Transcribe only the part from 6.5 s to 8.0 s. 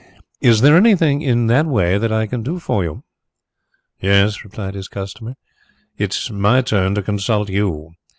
turn to consult you."